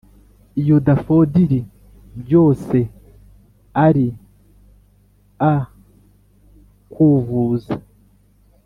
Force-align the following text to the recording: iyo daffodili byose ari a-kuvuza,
iyo 0.61 0.77
daffodili 0.87 1.59
byose 2.21 2.77
ari 3.85 4.05
a-kuvuza, 5.51 7.75